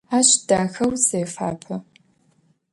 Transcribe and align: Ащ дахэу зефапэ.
Ащ 0.17 0.29
дахэу 0.47 0.91
зефапэ. 1.07 1.75